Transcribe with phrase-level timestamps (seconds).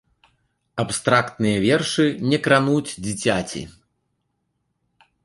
[0.83, 3.63] Абстрактныя вершы не крануць дзіцяці.